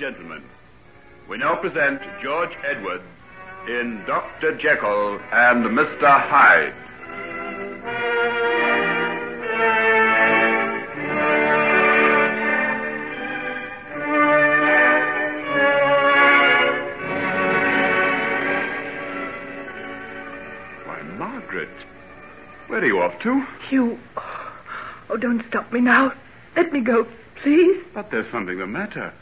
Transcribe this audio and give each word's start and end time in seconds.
gentlemen, 0.00 0.42
we 1.28 1.36
now 1.36 1.54
present 1.54 2.00
George 2.22 2.56
Edwards 2.64 3.04
in 3.68 4.02
Dr. 4.06 4.56
Jekyll 4.56 5.20
and 5.30 5.62
Mr. 5.66 6.18
Hyde. 6.26 6.72
Why, 20.86 21.02
Margaret, 21.18 21.68
where 22.68 22.80
are 22.80 22.86
you 22.86 23.02
off 23.02 23.20
to? 23.20 23.46
Hugh. 23.68 23.98
Oh, 25.10 25.18
don't 25.18 25.44
stop 25.48 25.70
me 25.70 25.82
now. 25.82 26.14
Let 26.56 26.72
me 26.72 26.80
go, 26.80 27.06
please. 27.42 27.84
But 27.92 28.10
there's 28.10 28.30
something 28.30 28.56
the 28.56 28.66
matter. 28.66 29.12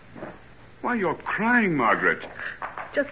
Why, 0.80 0.94
you're 0.94 1.14
crying, 1.14 1.76
Margaret. 1.76 2.24
Just 2.94 3.10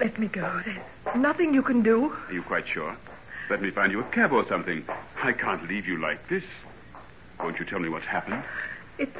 let 0.00 0.18
me 0.18 0.26
go. 0.26 0.62
There's 0.64 1.16
nothing 1.16 1.54
you 1.54 1.62
can 1.62 1.82
do. 1.82 2.12
Are 2.28 2.32
you 2.32 2.42
quite 2.42 2.66
sure? 2.66 2.96
Let 3.50 3.62
me 3.62 3.70
find 3.70 3.92
you 3.92 4.00
a 4.00 4.04
cab 4.04 4.32
or 4.32 4.46
something. 4.46 4.84
I 5.22 5.32
can't 5.32 5.66
leave 5.68 5.86
you 5.86 5.98
like 5.98 6.28
this. 6.28 6.44
Won't 7.38 7.58
you 7.58 7.64
tell 7.64 7.78
me 7.78 7.88
what's 7.88 8.04
happened? 8.04 8.42
It's. 8.98 9.16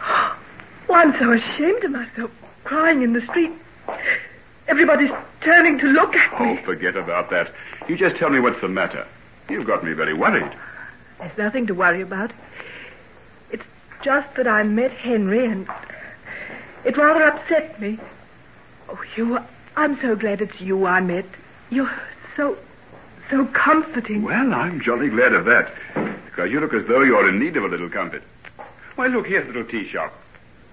Oh, 0.00 0.36
I'm 0.90 1.18
so 1.18 1.32
ashamed 1.32 1.84
of 1.84 1.90
myself, 1.90 2.30
crying 2.64 3.02
in 3.02 3.12
the 3.12 3.22
street. 3.22 3.50
Everybody's 4.68 5.12
turning 5.40 5.78
to 5.78 5.86
look 5.86 6.14
at 6.14 6.40
me. 6.40 6.58
Oh, 6.58 6.64
forget 6.64 6.96
about 6.96 7.30
that. 7.30 7.52
You 7.88 7.96
just 7.96 8.16
tell 8.16 8.30
me 8.30 8.40
what's 8.40 8.60
the 8.60 8.68
matter. 8.68 9.06
You've 9.48 9.66
got 9.66 9.84
me 9.84 9.92
very 9.92 10.14
worried. 10.14 10.50
There's 11.18 11.38
nothing 11.38 11.66
to 11.66 11.74
worry 11.74 12.00
about. 12.00 12.32
It's 13.50 13.64
just 14.02 14.34
that 14.36 14.48
I 14.48 14.62
met 14.62 14.92
Henry 14.92 15.46
and 15.46 15.68
it 16.86 16.96
rather 16.96 17.24
upset 17.24 17.80
me. 17.80 17.98
Oh, 18.88 18.94
Hugh, 19.14 19.38
I'm 19.76 20.00
so 20.00 20.14
glad 20.14 20.40
it's 20.40 20.60
you 20.60 20.86
I 20.86 21.00
met. 21.00 21.26
You're 21.68 21.92
so, 22.36 22.56
so 23.28 23.44
comforting. 23.46 24.22
Well, 24.22 24.54
I'm 24.54 24.80
jolly 24.80 25.08
glad 25.08 25.32
of 25.32 25.44
that. 25.46 25.72
Because 26.26 26.50
you 26.52 26.60
look 26.60 26.72
as 26.72 26.86
though 26.86 27.02
you're 27.02 27.28
in 27.28 27.40
need 27.40 27.56
of 27.56 27.64
a 27.64 27.68
little 27.68 27.88
comfort. 27.90 28.22
Why, 28.94 29.08
look, 29.08 29.26
here's 29.26 29.44
a 29.44 29.48
little 29.48 29.64
tea 29.64 29.88
shop. 29.88 30.14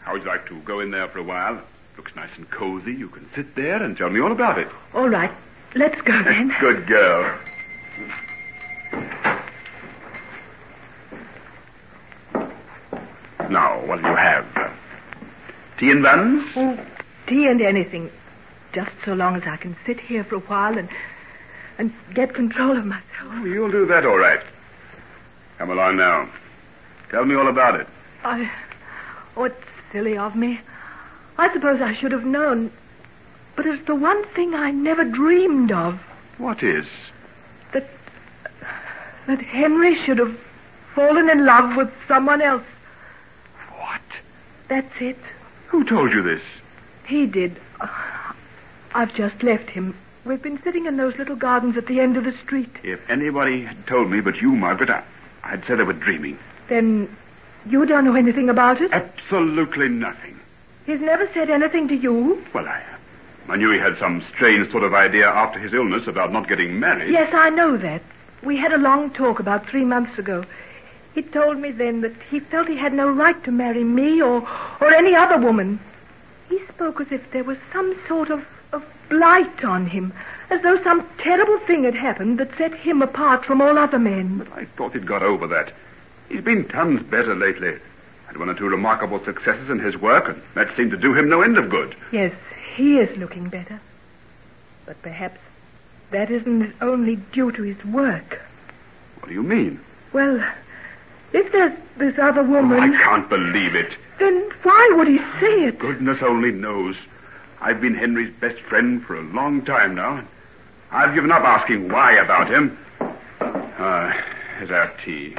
How 0.04 0.14
would 0.14 0.22
you 0.22 0.28
like 0.28 0.48
to 0.50 0.60
go 0.62 0.80
in 0.80 0.92
there 0.92 1.08
for 1.08 1.20
a 1.20 1.24
while? 1.24 1.60
Looks 1.98 2.16
nice 2.16 2.30
and 2.38 2.50
cozy. 2.50 2.94
You 2.94 3.10
can 3.10 3.28
sit 3.34 3.56
there 3.56 3.82
and 3.82 3.98
tell 3.98 4.10
me 4.10 4.20
all 4.20 4.32
about 4.32 4.60
it. 4.60 4.68
All 4.94 5.10
right, 5.10 5.32
let's 5.74 6.00
go 6.02 6.22
then. 6.24 6.54
Good 6.60 6.86
girl. 6.86 7.40
Now, 13.50 13.80
what'll 13.86 14.10
you 14.10 14.16
have? 14.16 14.53
Tea 15.84 15.92
and 15.92 16.02
buns? 16.02 16.46
Oh, 16.56 16.80
tea 17.28 17.46
and 17.46 17.62
anything. 17.62 18.10
Just 18.72 18.92
so 19.04 19.14
long 19.14 19.36
as 19.36 19.44
I 19.44 19.58
can 19.58 19.76
sit 19.86 20.00
here 20.00 20.24
for 20.24 20.36
a 20.36 20.40
while 20.40 20.78
and 20.78 20.88
and 21.78 21.92
get 22.14 22.34
control 22.34 22.78
of 22.78 22.86
myself. 22.86 23.04
Oh, 23.24 23.44
you'll 23.44 23.70
do 23.70 23.86
that 23.88 24.06
all 24.06 24.18
right. 24.18 24.40
Come 25.58 25.72
along 25.72 25.98
now. 25.98 26.30
Tell 27.10 27.26
me 27.26 27.36
all 27.36 27.50
about 27.50 27.82
it. 27.82 27.88
I 28.24 28.50
oh 29.36 29.44
it's 29.44 29.62
silly 29.92 30.18
of 30.18 30.38
me. 30.38 30.62
I 31.38 31.52
suppose 31.52 31.82
I 31.82 31.94
should 31.94 32.14
have 32.14 32.24
known. 32.24 32.72
But 33.58 33.66
it's 33.66 33.86
the 33.86 33.96
one 33.96 34.24
thing 34.28 34.56
I 34.56 34.72
never 34.72 35.04
dreamed 35.04 35.74
of. 35.74 36.00
What 36.38 36.64
is? 36.64 36.86
That 37.74 37.90
that 39.28 39.42
Henry 39.42 40.02
should 40.06 40.20
have 40.20 40.40
fallen 40.96 41.30
in 41.30 41.46
love 41.46 41.76
with 41.76 41.92
someone 42.08 42.42
else. 42.42 42.64
What? 43.76 44.02
That's 44.70 45.02
it. 45.02 45.20
Who 45.74 45.84
told 45.84 46.14
you 46.14 46.22
this? 46.22 46.44
He 47.08 47.26
did. 47.26 47.60
Uh, 47.82 47.88
I've 48.94 49.12
just 49.16 49.42
left 49.42 49.72
him. 49.72 49.98
We've 50.24 50.40
been 50.40 50.62
sitting 50.62 50.86
in 50.86 50.98
those 50.98 51.18
little 51.18 51.36
gardens 51.36 51.78
at 51.78 51.88
the 51.88 52.00
end 52.00 52.16
of 52.16 52.26
the 52.26 52.38
street. 52.44 52.70
If 52.84 53.10
anybody 53.10 53.64
had 53.64 53.88
told 53.88 54.12
me 54.12 54.22
but 54.22 54.40
you, 54.40 54.52
Margaret, 54.52 54.92
I, 54.92 55.04
I'd 55.44 55.66
said 55.66 55.80
I 55.80 55.84
was 55.84 55.96
dreaming. 55.96 56.38
Then 56.70 57.10
you 57.66 57.88
don't 57.88 58.06
know 58.06 58.14
anything 58.14 58.50
about 58.50 58.82
it? 58.82 58.94
Absolutely 58.94 59.90
nothing. 59.90 60.40
He's 60.86 61.02
never 61.02 61.28
said 61.34 61.50
anything 61.50 61.88
to 61.88 61.96
you? 61.96 62.46
Well, 62.54 62.68
I, 62.68 62.84
I 63.50 63.56
knew 63.56 63.72
he 63.72 63.80
had 63.80 63.98
some 63.98 64.24
strange 64.36 64.70
sort 64.70 64.84
of 64.84 64.94
idea 64.94 65.28
after 65.28 65.58
his 65.58 65.74
illness 65.74 66.06
about 66.06 66.32
not 66.32 66.48
getting 66.48 66.80
married. 66.80 67.12
Yes, 67.12 67.34
I 67.34 67.50
know 67.50 67.78
that. 67.78 68.04
We 68.44 68.58
had 68.58 68.74
a 68.74 68.78
long 68.78 69.10
talk 69.10 69.40
about 69.40 69.68
three 69.68 69.86
months 69.86 70.20
ago. 70.20 70.46
He 71.14 71.22
told 71.22 71.60
me 71.60 71.72
then 71.72 72.02
that 72.02 72.14
he 72.32 72.40
felt 72.40 72.68
he 72.68 72.78
had 72.78 72.94
no 72.94 73.10
right 73.10 73.42
to 73.44 73.52
marry 73.52 73.84
me 73.84 74.22
or, 74.22 74.48
or 74.82 74.94
any 74.94 75.16
other 75.16 75.38
woman. 75.38 75.80
He 76.50 76.60
spoke 76.68 77.00
as 77.02 77.12
if 77.12 77.32
there 77.32 77.44
was 77.44 77.58
some 77.72 77.96
sort 78.08 78.30
of, 78.30 78.46
of 78.72 78.84
blight 79.10 79.64
on 79.64 79.86
him, 79.86 80.12
as 80.50 80.62
though 80.62 80.82
some 80.84 81.08
terrible 81.20 81.60
thing 81.60 81.84
had 81.84 81.96
happened 81.96 82.40
that 82.40 82.58
set 82.58 82.74
him 82.74 83.02
apart 83.02 83.46
from 83.46 83.62
all 83.62 83.78
other 83.78 84.00
men. 84.00 84.40
But 84.40 84.54
I 84.54 84.66
thought 84.66 84.94
he'd 84.94 85.06
got 85.06 85.22
over 85.24 85.46
that. 85.48 85.72
He's 86.30 86.42
been 86.42 86.68
tons 86.68 87.04
better 87.04 87.36
lately. 87.36 87.78
Had 88.28 88.38
one 88.38 88.50
or 88.50 88.56
two 88.56 88.68
remarkable 88.68 89.24
successes 89.24 89.70
in 89.70 89.80
his 89.80 89.96
work, 89.98 90.28
and 90.30 90.42
that 90.56 90.76
seemed 90.76 90.92
to 90.92 90.98
do 90.98 91.14
him 91.14 91.30
no 91.30 91.42
end 91.42 91.58
of 91.60 91.70
good. 91.70 91.96
Yes, 92.12 92.34
he 92.76 92.98
is 92.98 93.16
looking 93.18 93.50
better. 93.50 93.80
But 94.86 95.00
perhaps 95.04 95.40
that 96.10 96.32
isn't 96.32 96.74
only 96.82 97.18
due 97.18 97.52
to 97.52 97.62
his 97.62 97.84
work. 97.86 98.42
What 99.20 99.28
do 99.28 99.34
you 99.34 99.44
mean? 99.44 99.80
Well, 100.12 100.44
if 101.34 101.52
there's 101.52 101.78
this 101.98 102.18
other 102.20 102.42
Oh, 102.42 102.44
woman, 102.50 102.80
I 102.94 102.98
can't 103.04 103.30
believe 103.30 103.76
it. 103.76 103.94
then 104.20 104.50
why 104.64 104.92
would 104.96 105.08
he 105.08 105.18
say 105.40 105.66
it? 105.66 105.80
Goodness 105.80 106.20
only 106.22 106.52
knows. 106.52 106.96
I've 107.62 107.82
been 107.82 107.96
Henry's 107.96 108.34
best 108.40 108.60
friend 108.62 109.04
for 109.04 109.16
a 109.18 109.22
long 109.22 109.64
time 109.66 109.96
now. 109.96 110.18
and 110.18 110.28
I've 110.92 111.14
given 111.16 111.32
up 111.32 111.44
asking 111.44 111.90
why 111.90 112.14
about 112.14 112.50
him. 112.50 112.78
Ah, 113.42 114.16
here's 114.58 114.72
our 114.72 114.92
tea. 115.04 115.36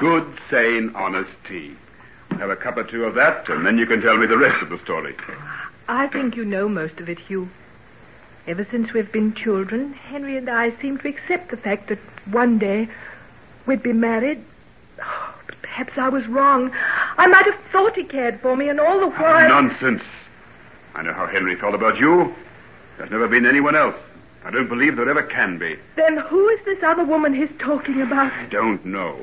Good, 0.00 0.26
sane, 0.50 0.92
honest 0.94 1.30
tea. 1.48 1.74
Have 2.38 2.50
a 2.50 2.56
cup 2.56 2.76
or 2.76 2.84
two 2.84 3.04
of 3.04 3.14
that, 3.14 3.48
and 3.48 3.64
then 3.66 3.78
you 3.78 3.86
can 3.86 4.00
tell 4.02 4.16
me 4.16 4.26
the 4.26 4.36
rest 4.38 4.62
of 4.62 4.68
the 4.68 4.78
story. 4.78 5.14
I 5.88 6.06
think 6.08 6.36
you 6.36 6.44
know 6.44 6.68
most 6.68 6.98
of 7.00 7.08
it, 7.08 7.18
Hugh. 7.18 7.48
Ever 8.46 8.66
since 8.70 8.92
we've 8.92 9.10
been 9.10 9.34
children, 9.34 9.92
Henry 9.92 10.36
and 10.36 10.48
I 10.48 10.70
seem 10.80 10.98
to 10.98 11.08
accept 11.08 11.50
the 11.50 11.56
fact 11.56 11.88
that 11.88 11.98
one 12.30 12.58
day 12.58 12.88
we'd 13.66 13.82
be 13.82 13.92
married. 13.92 14.42
Perhaps 15.76 15.98
I 15.98 16.08
was 16.08 16.26
wrong. 16.26 16.72
I 17.18 17.26
might 17.26 17.44
have 17.44 17.60
thought 17.70 17.96
he 17.96 18.04
cared 18.04 18.40
for 18.40 18.56
me, 18.56 18.70
and 18.70 18.80
all 18.80 18.98
the 18.98 19.10
while. 19.10 19.46
Nonsense. 19.46 20.02
I 20.94 21.02
know 21.02 21.12
how 21.12 21.26
Henry 21.26 21.54
felt 21.54 21.74
about 21.74 22.00
you. 22.00 22.34
There's 22.96 23.10
never 23.10 23.28
been 23.28 23.44
anyone 23.44 23.76
else. 23.76 23.94
I 24.42 24.50
don't 24.50 24.70
believe 24.70 24.96
there 24.96 25.10
ever 25.10 25.22
can 25.22 25.58
be. 25.58 25.76
Then 25.96 26.16
who 26.16 26.48
is 26.48 26.64
this 26.64 26.82
other 26.82 27.04
woman 27.04 27.34
he's 27.34 27.50
talking 27.58 28.00
about? 28.00 28.32
I 28.32 28.46
don't 28.46 28.86
know. 28.86 29.18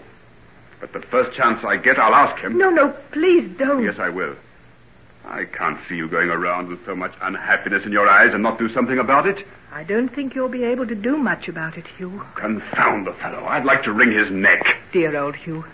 But 0.80 0.94
the 0.94 1.02
first 1.02 1.36
chance 1.36 1.64
I 1.64 1.78
get, 1.78 1.98
I'll 1.98 2.14
ask 2.14 2.40
him. 2.40 2.56
No, 2.56 2.70
no, 2.70 2.90
please 3.12 3.50
don't. 3.58 3.84
Yes, 3.84 3.98
I 3.98 4.10
will. 4.10 4.36
I 5.26 5.46
can't 5.46 5.80
see 5.90 5.96
you 5.96 6.08
going 6.08 6.30
around 6.30 6.68
with 6.68 6.86
so 6.86 6.96
much 6.96 7.14
unhappiness 7.24 7.84
in 7.84 7.92
your 7.92 8.08
eyes 8.08 8.32
and 8.32 8.44
not 8.44 8.60
do 8.60 8.72
something 8.72 9.00
about 9.00 9.26
it. 9.26 9.44
I 9.72 9.84
don't 9.84 10.10
think 10.10 10.36
you'll 10.36 10.50
be 10.50 10.66
able 10.66 10.86
to 10.86 10.94
do 10.94 11.18
much 11.18 11.48
about 11.48 11.80
it, 11.80 11.88
Hugh. 11.98 12.24
Confound 12.36 13.08
the 13.08 13.14
fellow. 13.14 13.44
I'd 13.44 13.66
like 13.66 13.82
to 13.86 13.92
wring 13.92 14.12
his 14.12 14.30
neck. 14.30 14.78
Dear 14.92 15.18
old 15.18 15.36
Hugh. 15.36 15.66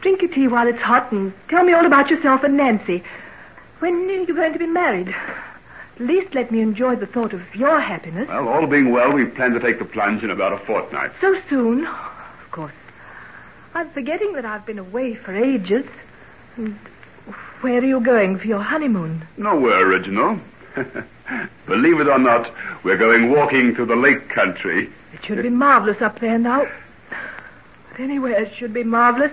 Drink 0.00 0.22
your 0.22 0.30
tea 0.30 0.48
while 0.48 0.66
it's 0.66 0.80
hot 0.80 1.12
and 1.12 1.32
tell 1.48 1.64
me 1.64 1.72
all 1.72 1.84
about 1.84 2.10
yourself 2.10 2.42
and 2.42 2.56
Nancy. 2.56 3.02
When 3.80 3.94
are 3.94 4.12
you 4.12 4.34
going 4.34 4.52
to 4.52 4.58
be 4.58 4.66
married? 4.66 5.08
At 5.08 6.00
least 6.06 6.34
let 6.34 6.50
me 6.50 6.60
enjoy 6.60 6.96
the 6.96 7.06
thought 7.06 7.34
of 7.34 7.42
your 7.54 7.78
happiness. 7.80 8.28
Well, 8.28 8.48
all 8.48 8.66
being 8.66 8.90
well, 8.90 9.12
we 9.12 9.26
plan 9.26 9.52
to 9.52 9.60
take 9.60 9.78
the 9.78 9.84
plunge 9.84 10.22
in 10.22 10.30
about 10.30 10.52
a 10.52 10.58
fortnight. 10.58 11.12
So 11.20 11.38
soon? 11.48 11.86
Of 11.86 12.50
course. 12.50 12.72
I'm 13.74 13.90
forgetting 13.90 14.32
that 14.32 14.44
I've 14.46 14.64
been 14.64 14.78
away 14.78 15.14
for 15.14 15.36
ages. 15.36 15.84
And 16.56 16.78
where 17.60 17.78
are 17.80 17.84
you 17.84 18.00
going 18.00 18.38
for 18.38 18.46
your 18.46 18.62
honeymoon? 18.62 19.26
Nowhere 19.36 19.86
original. 19.86 20.40
Believe 21.66 22.00
it 22.00 22.08
or 22.08 22.18
not, 22.18 22.50
we're 22.82 22.96
going 22.96 23.30
walking 23.30 23.74
through 23.74 23.86
the 23.86 23.96
lake 23.96 24.28
country. 24.30 24.90
It 25.12 25.24
should 25.24 25.42
be 25.42 25.50
marvelous 25.50 26.00
up 26.00 26.20
there 26.20 26.38
now. 26.38 26.66
But 27.90 28.00
anywhere 28.00 28.40
it 28.40 28.54
should 28.56 28.72
be 28.72 28.84
marvelous. 28.84 29.32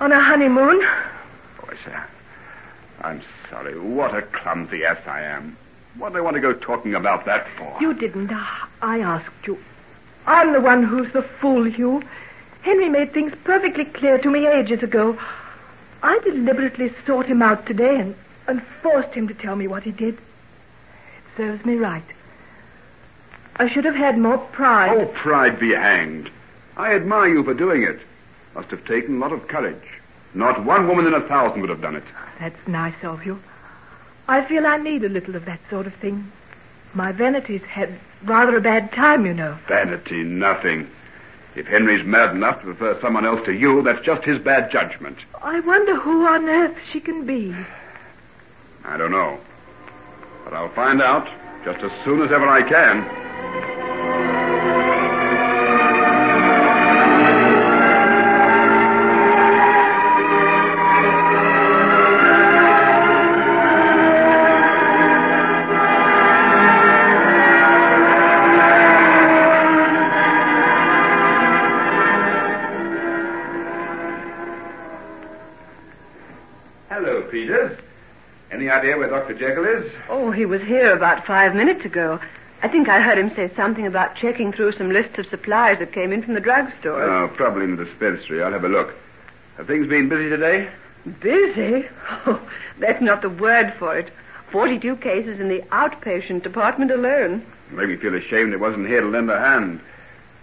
On 0.00 0.12
a 0.12 0.20
honeymoon. 0.20 0.86
Say, 1.84 1.92
I'm 3.02 3.20
sorry. 3.50 3.78
What 3.78 4.14
a 4.14 4.22
clumsy 4.22 4.84
ass 4.84 5.00
I 5.06 5.22
am. 5.22 5.56
What 5.98 6.12
do 6.12 6.18
I 6.18 6.22
want 6.22 6.34
to 6.34 6.40
go 6.40 6.52
talking 6.52 6.94
about 6.94 7.24
that 7.26 7.46
for? 7.56 7.76
You 7.80 7.92
didn't. 7.94 8.30
I 8.32 8.66
I 8.80 9.00
asked 9.00 9.46
you. 9.46 9.58
I'm 10.26 10.52
the 10.52 10.60
one 10.60 10.82
who's 10.82 11.12
the 11.12 11.22
fool, 11.22 11.64
Hugh. 11.64 12.02
Henry 12.62 12.88
made 12.88 13.12
things 13.12 13.32
perfectly 13.44 13.84
clear 13.84 14.18
to 14.18 14.30
me 14.30 14.46
ages 14.46 14.82
ago. 14.82 15.18
I 16.02 16.18
deliberately 16.20 16.92
sought 17.06 17.26
him 17.26 17.42
out 17.42 17.66
today 17.66 17.98
and, 17.98 18.14
and 18.46 18.62
forced 18.82 19.12
him 19.12 19.28
to 19.28 19.34
tell 19.34 19.56
me 19.56 19.66
what 19.66 19.82
he 19.82 19.90
did. 19.90 20.14
It 20.14 20.20
serves 21.36 21.64
me 21.64 21.74
right. 21.76 22.04
I 23.56 23.68
should 23.68 23.84
have 23.84 23.94
had 23.94 24.18
more 24.18 24.38
pride. 24.38 24.96
Oh, 24.96 25.06
pride 25.06 25.58
be 25.58 25.72
hanged. 25.74 26.30
I 26.76 26.94
admire 26.94 27.28
you 27.28 27.44
for 27.44 27.54
doing 27.54 27.82
it. 27.82 28.00
Must 28.54 28.70
have 28.70 28.84
taken 28.84 29.16
a 29.16 29.18
lot 29.18 29.32
of 29.32 29.48
courage. 29.48 29.82
Not 30.32 30.64
one 30.64 30.88
woman 30.88 31.06
in 31.06 31.14
a 31.14 31.20
thousand 31.20 31.60
would 31.60 31.70
have 31.70 31.80
done 31.80 31.96
it. 31.96 32.04
Ah, 32.16 32.32
that's 32.40 32.68
nice 32.68 33.04
of 33.04 33.24
you. 33.24 33.40
I 34.28 34.44
feel 34.44 34.66
I 34.66 34.76
need 34.78 35.04
a 35.04 35.08
little 35.08 35.36
of 35.36 35.44
that 35.44 35.60
sort 35.70 35.86
of 35.86 35.94
thing. 35.94 36.30
My 36.94 37.12
vanity's 37.12 37.62
had 37.62 37.98
rather 38.24 38.56
a 38.56 38.60
bad 38.60 38.92
time, 38.92 39.26
you 39.26 39.34
know. 39.34 39.58
Vanity, 39.66 40.22
nothing. 40.22 40.88
If 41.54 41.66
Henry's 41.66 42.04
mad 42.04 42.34
enough 42.34 42.60
to 42.60 42.66
prefer 42.66 43.00
someone 43.00 43.26
else 43.26 43.44
to 43.46 43.52
you, 43.52 43.82
that's 43.82 44.04
just 44.04 44.24
his 44.24 44.38
bad 44.38 44.70
judgment. 44.70 45.18
I 45.42 45.60
wonder 45.60 45.96
who 45.96 46.26
on 46.26 46.48
earth 46.48 46.76
she 46.92 47.00
can 47.00 47.26
be. 47.26 47.54
I 48.84 48.96
don't 48.96 49.12
know. 49.12 49.38
But 50.44 50.54
I'll 50.54 50.70
find 50.70 51.00
out 51.00 51.28
just 51.64 51.80
as 51.82 51.92
soon 52.04 52.22
as 52.22 52.32
ever 52.32 52.46
I 52.48 52.62
can. 52.62 53.73
Idea 78.74 78.96
where 78.98 79.08
Dr. 79.08 79.34
Jekyll 79.34 79.64
is? 79.64 79.92
Oh, 80.08 80.30
he 80.30 80.44
was 80.46 80.62
here 80.62 80.92
about 80.92 81.26
five 81.26 81.54
minutes 81.54 81.84
ago. 81.84 82.20
I 82.62 82.68
think 82.68 82.88
I 82.88 83.00
heard 83.00 83.18
him 83.18 83.34
say 83.34 83.50
something 83.54 83.86
about 83.86 84.16
checking 84.16 84.52
through 84.52 84.72
some 84.72 84.90
lists 84.90 85.18
of 85.18 85.26
supplies 85.26 85.78
that 85.78 85.92
came 85.92 86.12
in 86.12 86.22
from 86.22 86.34
the 86.34 86.40
drugstore. 86.40 87.02
Oh, 87.02 87.28
probably 87.28 87.64
in 87.64 87.76
the 87.76 87.84
dispensary. 87.84 88.42
I'll 88.42 88.52
have 88.52 88.64
a 88.64 88.68
look. 88.68 88.94
Have 89.56 89.66
things 89.66 89.86
been 89.86 90.08
busy 90.08 90.28
today? 90.28 90.68
Busy? 91.20 91.88
Oh, 92.26 92.40
that's 92.78 93.02
not 93.02 93.20
the 93.22 93.28
word 93.28 93.74
for 93.78 93.96
it. 93.96 94.10
Forty-two 94.50 94.96
cases 94.96 95.40
in 95.40 95.48
the 95.48 95.60
outpatient 95.72 96.42
department 96.42 96.90
alone. 96.90 97.44
Made 97.70 97.88
me 97.88 97.96
feel 97.96 98.14
ashamed 98.14 98.52
it 98.54 98.60
wasn't 98.60 98.88
here 98.88 99.00
to 99.02 99.08
lend 99.08 99.30
a 99.30 99.38
hand. 99.38 99.80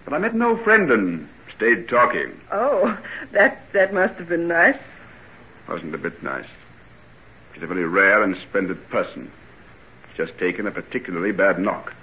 But 0.05 0.13
I 0.13 0.17
met 0.19 0.33
an 0.33 0.41
old 0.41 0.61
friend 0.63 0.91
and 0.91 1.27
stayed 1.55 1.87
talking. 1.89 2.39
Oh, 2.51 2.97
that 3.31 3.71
that 3.73 3.93
must 3.93 4.15
have 4.15 4.29
been 4.29 4.47
nice. 4.47 4.77
Wasn't 5.67 5.95
a 5.95 5.97
bit 5.97 6.21
nice. 6.21 6.45
She's 7.53 7.63
a 7.63 7.67
very 7.67 7.85
rare 7.85 8.23
and 8.23 8.35
splendid 8.37 8.89
person. 8.89 9.31
She's 10.07 10.27
just 10.27 10.37
taken 10.37 10.67
a 10.67 10.71
particularly 10.71 11.31
bad 11.31 11.59
knock. 11.59 11.93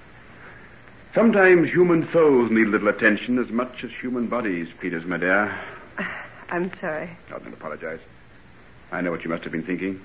Sometimes 1.15 1.71
human 1.71 2.11
souls 2.12 2.50
need 2.50 2.67
a 2.67 2.71
little 2.71 2.89
attention 2.89 3.39
as 3.39 3.49
much 3.50 3.83
as 3.83 3.91
human 3.91 4.27
bodies, 4.27 4.69
Peters, 4.79 5.05
my 5.05 5.17
dear. 5.17 5.59
I'm 6.50 6.71
sorry. 6.81 7.11
Oh, 7.31 7.37
I 7.37 7.39
don't 7.39 7.53
apologize. 7.53 8.00
I 8.93 9.00
know 9.00 9.11
what 9.11 9.25
you 9.25 9.31
must 9.31 9.43
have 9.45 9.53
been 9.53 9.65
thinking. 9.65 10.00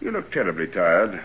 You 0.00 0.10
look 0.12 0.32
terribly 0.32 0.66
tired. 0.66 1.20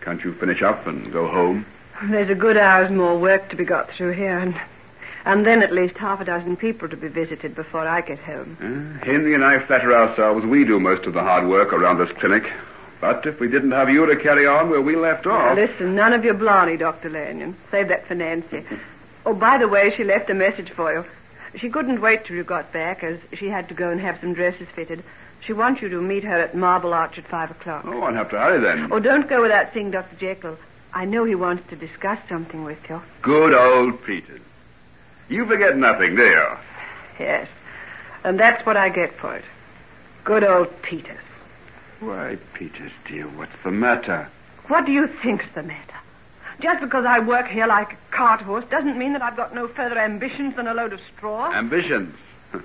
Can't 0.00 0.22
you 0.24 0.34
finish 0.34 0.62
up 0.62 0.86
and 0.86 1.12
go 1.12 1.28
home? 1.28 1.64
There's 2.02 2.28
a 2.28 2.34
good 2.34 2.56
hour's 2.56 2.90
more 2.90 3.18
work 3.18 3.48
to 3.50 3.56
be 3.56 3.64
got 3.64 3.90
through 3.90 4.12
here, 4.12 4.38
and 4.38 4.60
and 5.24 5.46
then 5.46 5.62
at 5.62 5.72
least 5.72 5.96
half 5.96 6.20
a 6.20 6.24
dozen 6.24 6.56
people 6.56 6.88
to 6.88 6.96
be 6.96 7.08
visited 7.08 7.54
before 7.54 7.86
I 7.86 8.00
get 8.00 8.18
home. 8.18 8.56
Uh, 8.60 9.04
Henry 9.04 9.34
and 9.34 9.44
I 9.44 9.58
flatter 9.60 9.94
ourselves 9.94 10.44
we 10.44 10.64
do 10.64 10.78
most 10.80 11.04
of 11.06 11.14
the 11.14 11.20
hard 11.22 11.46
work 11.48 11.72
around 11.72 11.98
this 11.98 12.10
clinic. 12.18 12.50
But 13.00 13.26
if 13.26 13.38
we 13.40 13.48
didn't 13.48 13.72
have 13.72 13.90
you 13.90 14.06
to 14.06 14.16
carry 14.16 14.46
on 14.46 14.70
where 14.70 14.80
we 14.80 14.96
left 14.96 15.26
Now, 15.26 15.50
off. 15.50 15.56
listen, 15.56 15.94
none 15.94 16.12
of 16.14 16.24
your 16.24 16.34
blarney, 16.34 16.76
Dr. 16.78 17.10
Lanyon. 17.10 17.56
Save 17.70 17.88
that 17.88 18.06
for 18.06 18.14
Nancy. 18.14 18.64
Oh, 19.26 19.32
by 19.32 19.56
the 19.56 19.66
way, 19.68 19.90
she 19.96 20.04
left 20.04 20.28
a 20.28 20.34
message 20.34 20.68
for 20.72 20.92
you. 20.92 21.02
She 21.58 21.70
couldn't 21.70 22.02
wait 22.02 22.26
till 22.26 22.36
you 22.36 22.44
got 22.44 22.70
back, 22.74 23.02
as 23.02 23.18
she 23.32 23.48
had 23.48 23.68
to 23.68 23.74
go 23.74 23.88
and 23.88 23.98
have 23.98 24.20
some 24.20 24.34
dresses 24.34 24.68
fitted. 24.74 25.02
She 25.46 25.54
wants 25.54 25.80
you 25.80 25.88
to 25.88 26.02
meet 26.02 26.24
her 26.24 26.38
at 26.40 26.54
Marble 26.54 26.92
Arch 26.92 27.16
at 27.16 27.26
five 27.26 27.50
o'clock. 27.50 27.86
Oh, 27.86 28.02
I'll 28.02 28.12
have 28.12 28.28
to 28.32 28.38
hurry 28.38 28.60
then. 28.60 28.92
Oh, 28.92 28.98
don't 29.00 29.26
go 29.26 29.40
without 29.40 29.72
seeing 29.72 29.90
Dr. 29.90 30.14
Jekyll. 30.16 30.58
I 30.92 31.06
know 31.06 31.24
he 31.24 31.34
wants 31.34 31.66
to 31.70 31.76
discuss 31.76 32.18
something 32.28 32.64
with 32.64 32.76
you. 32.90 33.00
Good 33.22 33.54
old 33.54 34.04
Peters. 34.04 34.42
You 35.34 35.44
forget 35.46 35.76
nothing, 35.76 36.14
do 36.14 36.22
you? 36.22 36.46
Yes. 37.18 37.48
And 38.22 38.38
that's 38.38 38.64
what 38.64 38.76
I 38.76 38.88
get 38.88 39.18
for 39.18 39.34
it. 39.34 39.44
Good 40.22 40.44
old 40.44 40.80
Peters. 40.82 41.18
Why, 41.98 42.38
Peters, 42.52 42.92
dear, 43.04 43.26
what's 43.26 43.56
the 43.64 43.72
matter? 43.72 44.28
What 44.68 44.86
do 44.86 44.92
you 44.92 45.08
think's 45.08 45.46
the 45.56 45.64
matter? 45.64 45.96
Just 46.60 46.80
because 46.80 47.04
I 47.04 47.18
work 47.18 47.48
here 47.48 47.66
like 47.66 47.94
a 47.94 47.96
cart 48.12 48.42
horse 48.42 48.64
doesn't 48.66 48.96
mean 48.96 49.12
that 49.14 49.22
I've 49.22 49.36
got 49.36 49.52
no 49.52 49.66
further 49.66 49.98
ambitions 49.98 50.54
than 50.54 50.68
a 50.68 50.72
load 50.72 50.92
of 50.92 51.00
straw. 51.16 51.52
Ambitions. 51.52 52.14
of 52.52 52.62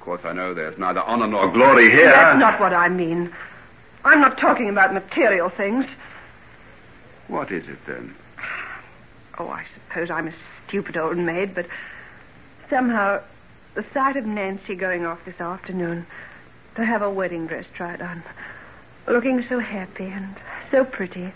course, 0.00 0.22
I 0.24 0.32
know 0.32 0.54
there's 0.54 0.78
neither 0.78 1.02
honor 1.02 1.28
nor 1.28 1.48
glory 1.48 1.92
here. 1.92 2.10
That's 2.10 2.40
not 2.40 2.58
what 2.58 2.72
I 2.72 2.88
mean. 2.88 3.32
I'm 4.04 4.20
not 4.20 4.36
talking 4.36 4.68
about 4.68 4.92
material 4.92 5.48
things. 5.48 5.86
What 7.28 7.52
is 7.52 7.68
it 7.68 7.78
then? 7.86 8.16
Oh, 9.38 9.48
I 9.48 9.64
suppose 9.86 10.10
I'm 10.10 10.26
a 10.26 10.34
stupid 10.68 10.96
old 10.96 11.16
maid, 11.16 11.54
but 11.54 11.66
somehow 12.70 13.20
the 13.74 13.84
sight 13.94 14.16
of 14.16 14.26
Nancy 14.26 14.74
going 14.74 15.06
off 15.06 15.24
this 15.24 15.40
afternoon 15.40 16.06
to 16.76 16.84
have 16.84 17.00
her 17.00 17.10
wedding 17.10 17.46
dress 17.46 17.64
tried 17.74 18.00
on, 18.02 18.22
looking 19.06 19.42
so 19.48 19.58
happy 19.58 20.04
and 20.04 20.34
so 20.70 20.84
pretty, 20.84 21.32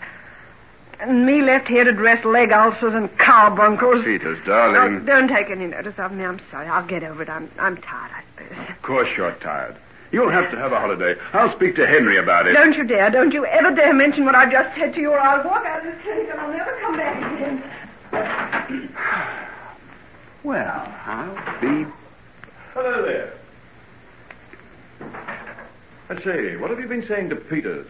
and 0.99 1.25
me 1.25 1.41
left 1.41 1.67
here 1.67 1.83
to 1.83 1.91
dress 1.91 2.23
leg 2.23 2.51
ulcers 2.51 2.93
and 2.93 3.15
carbuncles. 3.17 4.03
Peters, 4.05 4.39
Oh, 4.43 4.47
darling. 4.47 5.05
don't 5.05 5.27
take 5.27 5.49
any 5.49 5.65
notice 5.67 5.97
of 5.97 6.11
me. 6.11 6.23
I'm 6.23 6.39
sorry. 6.51 6.67
I'll 6.67 6.85
get 6.85 7.03
over 7.03 7.23
it. 7.23 7.29
I'm 7.29 7.49
I'm 7.59 7.77
tired, 7.77 8.11
I 8.13 8.21
suppose. 8.45 8.69
Of 8.69 8.81
course 8.83 9.09
you're 9.17 9.31
tired. 9.33 9.75
You'll 10.11 10.29
have 10.29 10.51
to 10.51 10.57
have 10.57 10.71
a 10.71 10.79
holiday. 10.79 11.15
I'll 11.33 11.53
speak 11.55 11.75
to 11.77 11.87
Henry 11.87 12.17
about 12.17 12.45
it. 12.45 12.53
Don't 12.53 12.75
you 12.77 12.83
dare. 12.83 13.09
Don't 13.09 13.33
you 13.33 13.45
ever 13.47 13.71
dare 13.75 13.93
mention 13.93 14.23
what 14.25 14.35
I've 14.35 14.51
just 14.51 14.77
said 14.77 14.93
to 14.93 15.01
you, 15.01 15.09
or 15.11 15.19
I'll 15.19 15.43
walk 15.43 15.65
out 15.65 15.79
of 15.79 15.85
this 15.91 16.01
clinic 16.03 16.29
and 16.29 16.39
I'll 16.39 16.51
never 16.53 16.77
come 16.79 16.95
back 16.97 17.33
again. 17.33 17.63
Well, 20.43 20.93
I'll 21.05 21.61
be. 21.61 21.85
Hello 22.73 23.05
there. 23.05 23.33
I 26.09 26.21
say, 26.21 26.57
what 26.57 26.69
have 26.69 26.79
you 26.79 26.87
been 26.87 27.07
saying 27.07 27.29
to 27.29 27.35
Peters? 27.37 27.87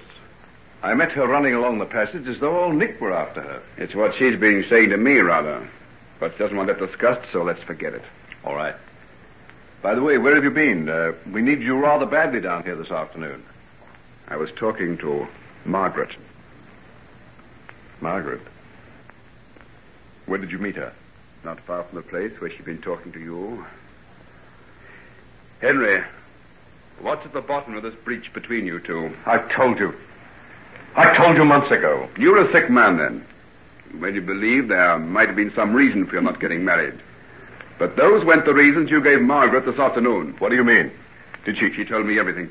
I 0.83 0.93
met 0.93 1.12
her 1.13 1.25
running 1.27 1.55
along 1.55 1.79
the 1.79 1.86
passage 1.86 2.27
as 2.27 2.39
though 2.39 2.65
old 2.65 2.75
Nick 2.75 3.01
were 3.01 3.12
after 3.12 3.41
her. 3.41 3.62
It's 3.77 3.95
what 3.95 4.15
she's 4.15 4.39
been 4.39 4.63
saying 4.69 4.91
to 4.91 4.98
me, 4.98 5.17
rather. 5.17 5.67
But 6.19 6.33
she 6.33 6.39
doesn't 6.39 6.55
want 6.55 6.67
that 6.67 6.77
discussed, 6.77 7.31
so 7.31 7.41
let's 7.41 7.63
forget 7.63 7.93
it. 7.93 8.03
All 8.43 8.55
right. 8.55 8.75
By 9.81 9.95
the 9.95 10.03
way, 10.03 10.19
where 10.19 10.36
have 10.36 10.43
you 10.43 10.51
been? 10.51 10.88
Uh, 10.88 11.13
we 11.31 11.41
need 11.41 11.62
you 11.62 11.79
rather 11.79 12.05
badly 12.05 12.39
down 12.39 12.63
here 12.63 12.75
this 12.75 12.91
afternoon. 12.91 13.43
I 14.27 14.38
was 14.38 14.51
talking 14.51 14.98
to 15.00 15.27
Margaret. 15.65 16.12
Margaret. 18.00 18.41
Where 20.27 20.38
did 20.38 20.51
you 20.51 20.60
meet 20.60 20.75
her? 20.75 20.93
Not 21.43 21.59
far 21.62 21.83
from 21.83 21.97
the 21.97 22.03
place 22.03 22.31
where 22.39 22.50
she'd 22.50 22.65
been 22.65 22.81
talking 22.81 23.12
to 23.12 23.19
you. 23.19 23.65
Henry, 25.59 26.03
what's 27.01 27.25
at 27.25 27.33
the 27.33 27.41
bottom 27.41 27.75
of 27.75 27.83
this 27.83 27.95
breach 27.95 28.31
between 28.33 28.65
you 28.65 28.79
two? 28.79 29.15
I 29.25 29.39
told 29.39 29.79
you. 29.79 29.93
I 30.95 31.15
told 31.15 31.35
you 31.35 31.43
months 31.43 31.71
ago. 31.71 32.07
You're 32.17 32.45
a 32.45 32.51
sick 32.51 32.69
man, 32.69 32.97
then. 32.97 33.25
You 33.91 34.00
made 34.00 34.15
you 34.15 34.21
believe 34.21 34.67
there 34.67 34.97
might 34.97 35.27
have 35.27 35.35
been 35.35 35.53
some 35.53 35.73
reason 35.73 36.05
for 36.05 36.13
your 36.13 36.21
not 36.21 36.39
getting 36.39 36.63
married. 36.63 37.00
But 37.77 37.97
those 37.97 38.23
weren't 38.23 38.45
the 38.45 38.53
reasons 38.53 38.89
you 38.89 39.01
gave 39.01 39.21
Margaret 39.21 39.65
this 39.65 39.79
afternoon. 39.79 40.35
What 40.39 40.50
do 40.50 40.55
you 40.55 40.63
mean? 40.63 40.91
Did 41.43 41.57
she? 41.57 41.73
She 41.73 41.83
told 41.83 42.05
me 42.05 42.19
everything. 42.19 42.50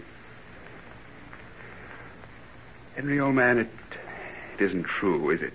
Henry, 2.94 3.20
old 3.20 3.34
man, 3.34 3.58
it, 3.58 3.68
it 4.58 4.64
isn't 4.64 4.84
true, 4.84 5.30
is 5.30 5.40
it? 5.40 5.54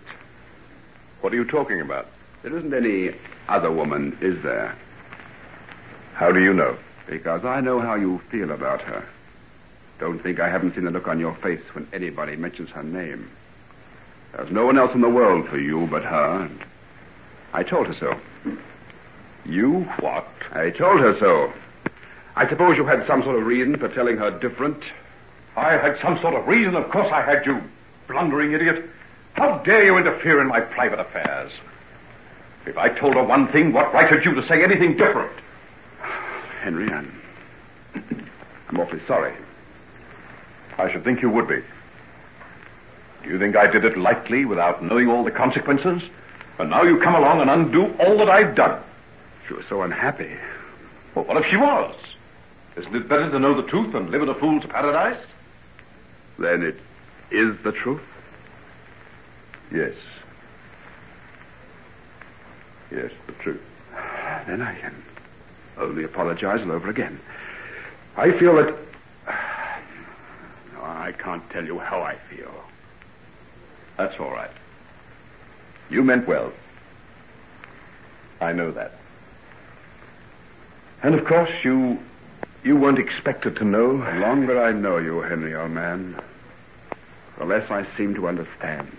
What 1.21 1.33
are 1.33 1.35
you 1.35 1.45
talking 1.45 1.81
about? 1.81 2.07
There 2.47 2.59
isn't 2.59 2.73
any 2.73 3.13
other 3.49 3.69
woman, 3.69 4.17
is 4.21 4.41
there? 4.41 4.73
How 6.13 6.31
do 6.31 6.41
you 6.41 6.53
know? 6.53 6.77
Because 7.05 7.43
I 7.43 7.59
know 7.59 7.81
how 7.81 7.95
you 7.95 8.19
feel 8.31 8.51
about 8.51 8.79
her. 8.83 9.05
Don't 9.99 10.19
think 10.19 10.39
I 10.39 10.47
haven't 10.47 10.73
seen 10.73 10.85
the 10.85 10.91
look 10.91 11.09
on 11.09 11.19
your 11.19 11.35
face 11.35 11.59
when 11.73 11.89
anybody 11.91 12.37
mentions 12.37 12.69
her 12.69 12.83
name. 12.83 13.29
There's 14.31 14.49
no 14.49 14.65
one 14.65 14.77
else 14.77 14.95
in 14.95 15.01
the 15.01 15.09
world 15.09 15.49
for 15.49 15.59
you 15.59 15.87
but 15.87 16.05
her. 16.05 16.43
and 16.45 16.63
I 17.51 17.63
told 17.63 17.87
her 17.87 17.93
so. 17.93 18.17
You 19.45 19.81
what? 19.99 20.29
I 20.53 20.69
told 20.69 21.01
her 21.01 21.19
so. 21.19 21.51
I 22.37 22.47
suppose 22.47 22.77
you 22.77 22.85
had 22.85 23.05
some 23.07 23.23
sort 23.23 23.37
of 23.37 23.45
reason 23.45 23.75
for 23.75 23.89
telling 23.89 24.15
her 24.15 24.31
different. 24.31 24.81
I 25.57 25.73
had 25.73 25.99
some 25.99 26.17
sort 26.21 26.35
of 26.35 26.47
reason. 26.47 26.77
Of 26.77 26.91
course 26.91 27.11
I 27.11 27.23
had 27.23 27.45
you, 27.45 27.61
blundering 28.07 28.53
idiot. 28.53 28.89
How 29.33 29.57
dare 29.57 29.83
you 29.83 29.97
interfere 29.97 30.39
in 30.39 30.47
my 30.47 30.61
private 30.61 31.01
affairs? 31.01 31.51
If 32.67 32.77
I 32.77 32.89
told 32.89 33.13
her 33.13 33.23
one 33.23 33.47
thing, 33.47 33.71
what 33.71 33.93
right 33.93 34.09
had 34.09 34.25
you 34.25 34.35
to 34.35 34.45
say 34.45 34.61
anything 34.61 34.97
different? 34.97 35.31
Henry, 36.61 36.91
I'm. 36.91 37.21
I'm 38.67 38.77
awfully 38.77 38.99
sorry. 39.07 39.33
I 40.77 40.91
should 40.91 41.05
think 41.05 41.21
you 41.21 41.29
would 41.29 41.47
be. 41.47 41.63
Do 43.23 43.29
you 43.29 43.39
think 43.39 43.55
I 43.55 43.67
did 43.67 43.85
it 43.85 43.97
lightly 43.97 44.43
without 44.43 44.83
knowing 44.83 45.07
all 45.07 45.23
the 45.23 45.31
consequences? 45.31 46.03
And 46.59 46.69
now 46.69 46.83
you 46.83 46.99
come 46.99 47.15
along 47.15 47.39
and 47.39 47.49
undo 47.49 47.95
all 47.99 48.17
that 48.17 48.29
I've 48.29 48.53
done. 48.53 48.81
She 49.47 49.53
was 49.53 49.65
so 49.69 49.81
unhappy. 49.83 50.35
Well, 51.15 51.23
what 51.23 51.37
if 51.37 51.49
she 51.49 51.55
was? 51.55 51.95
Isn't 52.75 52.93
it 52.93 53.07
better 53.07 53.31
to 53.31 53.39
know 53.39 53.59
the 53.59 53.67
truth 53.67 53.95
and 53.95 54.09
live 54.09 54.23
in 54.23 54.29
a 54.29 54.35
fool's 54.35 54.65
paradise? 54.65 55.23
Then 56.37 56.63
it 56.63 56.75
is 57.31 57.57
the 57.63 57.71
truth? 57.71 58.03
Yes. 59.71 59.93
Yes, 62.91 63.11
the 63.25 63.33
truth. 63.33 63.61
Then 64.47 64.61
I 64.61 64.75
can 64.75 64.95
only 65.77 66.03
apologize 66.03 66.61
all 66.61 66.71
over 66.71 66.89
again. 66.89 67.19
I 68.15 68.31
feel 68.31 68.55
that. 68.55 68.73
No, 70.73 70.83
I 70.83 71.11
can't 71.11 71.47
tell 71.49 71.65
you 71.65 71.79
how 71.79 72.01
I 72.01 72.15
feel. 72.29 72.53
That's 73.97 74.19
all 74.19 74.31
right. 74.31 74.51
You 75.89 76.03
meant 76.03 76.27
well. 76.27 76.51
I 78.39 78.53
know 78.53 78.71
that. 78.71 78.93
And 81.03 81.15
of 81.15 81.25
course, 81.25 81.51
you 81.63 81.99
you 82.63 82.75
weren't 82.75 82.99
expected 82.99 83.55
to 83.57 83.63
know. 83.63 83.97
The 83.97 84.19
longer 84.19 84.61
I 84.61 84.71
know 84.71 84.97
you, 84.97 85.21
Henry, 85.21 85.55
old 85.55 85.71
man, 85.71 86.19
the 87.37 87.45
less 87.45 87.69
I 87.69 87.85
seem 87.95 88.15
to 88.15 88.27
understand. 88.27 88.91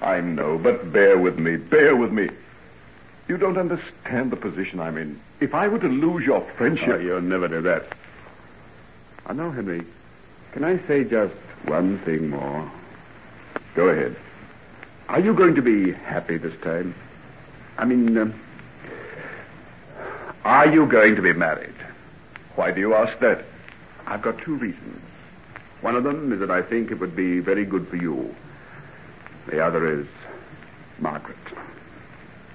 I 0.00 0.20
know, 0.20 0.56
but 0.56 0.92
bear 0.92 1.18
with 1.18 1.38
me, 1.38 1.56
bear 1.56 1.94
with 1.96 2.12
me. 2.12 2.30
You 3.30 3.38
don't 3.38 3.58
understand 3.58 4.32
the 4.32 4.36
position 4.36 4.80
I'm 4.80 4.96
in. 4.96 5.20
If 5.38 5.54
I 5.54 5.68
were 5.68 5.78
to 5.78 5.86
lose 5.86 6.26
your 6.26 6.40
friendship. 6.56 6.88
Oh, 6.88 6.98
you'll 6.98 7.20
never 7.20 7.46
do 7.46 7.62
that. 7.62 7.86
I 9.24 9.34
know, 9.34 9.52
Henry. 9.52 9.84
Can 10.50 10.64
I 10.64 10.84
say 10.88 11.04
just 11.04 11.36
one 11.64 12.00
thing 12.00 12.30
more? 12.30 12.68
Go 13.76 13.86
ahead. 13.86 14.16
Are 15.08 15.20
you 15.20 15.32
going 15.32 15.54
to 15.54 15.62
be 15.62 15.92
happy 15.92 16.38
this 16.38 16.60
time? 16.60 16.92
I 17.78 17.84
mean, 17.84 18.18
um, 18.18 18.34
are 20.44 20.66
you 20.66 20.86
going 20.86 21.14
to 21.14 21.22
be 21.22 21.32
married? 21.32 21.76
Why 22.56 22.72
do 22.72 22.80
you 22.80 22.94
ask 22.94 23.16
that? 23.20 23.44
I've 24.08 24.22
got 24.22 24.38
two 24.38 24.56
reasons. 24.56 25.00
One 25.82 25.94
of 25.94 26.02
them 26.02 26.32
is 26.32 26.40
that 26.40 26.50
I 26.50 26.62
think 26.62 26.90
it 26.90 26.98
would 26.98 27.14
be 27.14 27.38
very 27.38 27.64
good 27.64 27.86
for 27.86 27.94
you. 27.94 28.34
The 29.46 29.64
other 29.64 30.00
is 30.00 30.08
Margaret. 30.98 31.36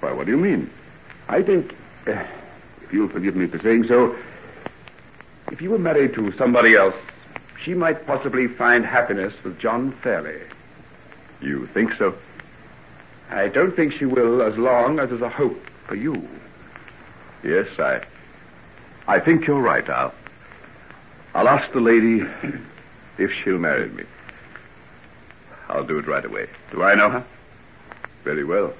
Why, 0.06 0.12
what 0.12 0.26
do 0.26 0.30
you 0.30 0.38
mean? 0.38 0.70
I 1.28 1.42
think, 1.42 1.74
uh, 2.06 2.24
if 2.80 2.92
you'll 2.92 3.08
forgive 3.08 3.34
me 3.34 3.48
for 3.48 3.58
saying 3.58 3.88
so, 3.88 4.14
if 5.50 5.60
you 5.60 5.70
were 5.70 5.80
married 5.80 6.14
to 6.14 6.30
somebody 6.38 6.76
else, 6.76 6.94
she 7.64 7.74
might 7.74 8.06
possibly 8.06 8.46
find 8.46 8.86
happiness 8.86 9.34
with 9.42 9.58
John 9.58 9.90
Fairley. 9.90 10.40
You 11.40 11.66
think 11.74 11.92
so? 11.94 12.14
I 13.30 13.48
don't 13.48 13.74
think 13.74 13.94
she 13.94 14.04
will 14.04 14.42
as 14.42 14.56
long 14.56 15.00
as 15.00 15.08
there's 15.08 15.22
a 15.22 15.28
hope 15.28 15.60
for 15.88 15.96
you. 15.96 16.28
Yes, 17.42 17.66
I. 17.80 18.06
I 19.08 19.18
think 19.18 19.48
you're 19.48 19.60
right. 19.60 19.90
I'll. 19.90 20.14
I'll 21.34 21.48
ask 21.48 21.72
the 21.72 21.80
lady 21.80 22.24
if 23.18 23.32
she'll 23.42 23.58
marry 23.58 23.88
me. 23.88 24.04
I'll 25.68 25.84
do 25.84 25.98
it 25.98 26.06
right 26.06 26.24
away. 26.24 26.48
Do 26.70 26.84
I 26.84 26.94
know 26.94 27.10
her? 27.10 27.24
Very 28.22 28.44
well. 28.44 28.72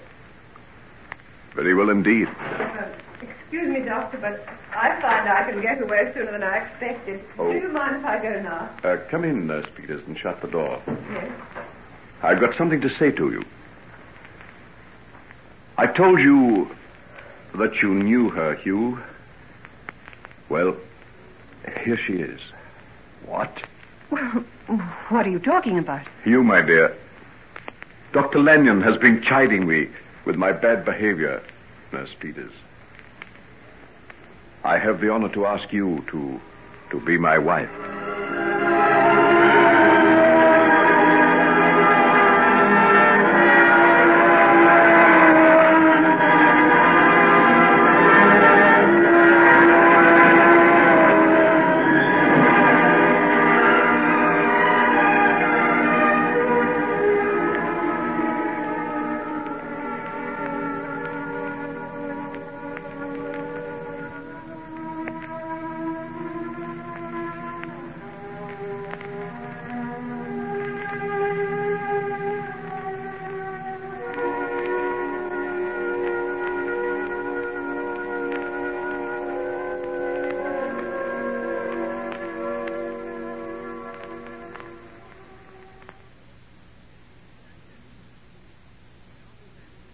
Very 1.57 1.73
well 1.75 1.89
indeed. 1.89 2.29
Uh, 2.29 2.85
excuse 3.23 3.67
me, 3.67 3.81
Doctor, 3.81 4.19
but 4.19 4.47
I 4.75 5.01
find 5.01 5.27
I 5.27 5.51
can 5.51 5.63
get 5.63 5.81
away 5.81 6.13
sooner 6.13 6.31
than 6.31 6.43
I 6.43 6.59
expected. 6.59 7.25
Oh. 7.39 7.51
Do 7.51 7.59
you 7.59 7.69
mind 7.71 7.97
if 7.97 8.05
I 8.05 8.23
go 8.23 8.43
now? 8.43 8.69
Uh, 8.85 8.99
come 9.09 9.25
in, 9.25 9.47
Nurse 9.47 9.67
Peters, 9.75 10.03
and 10.07 10.19
shut 10.19 10.43
the 10.43 10.49
door. 10.49 10.83
Yes. 10.87 11.33
I've 12.23 12.41
got 12.41 12.55
something 12.57 12.83
to 12.83 12.91
say 12.91 13.11
to 13.13 13.31
you. 13.31 13.43
I 15.79 15.87
told 15.87 16.21
you 16.21 16.71
that 17.55 17.81
you 17.81 17.95
knew 17.95 18.29
her, 18.29 18.55
Hugh. 18.57 19.01
Well, 20.51 20.77
here 21.85 21.97
she 21.97 22.15
is. 22.15 22.41
What? 23.25 23.63
Well, 24.11 24.45
what 25.09 25.27
are 25.27 25.31
you 25.31 25.39
talking 25.39 25.79
about? 25.79 26.07
You, 26.27 26.45
my 26.45 26.61
dear. 26.61 26.95
Dr. 28.13 28.41
Lanyon 28.41 28.83
has 28.83 28.99
been 28.99 29.23
chiding 29.23 29.67
me 29.67 29.89
with 30.27 30.37
my 30.37 30.53
bad 30.53 30.85
behavior, 30.85 31.41
Nurse 31.93 32.13
Peters. 32.19 32.53
I 34.65 34.77
have 34.77 35.01
the 35.01 35.11
honor 35.11 35.31
to 35.31 35.47
ask 35.47 35.73
you 35.73 36.05
to 36.09 36.41
to 36.91 37.01
be 37.01 37.17
my 37.17 37.39
wife. 37.39 37.96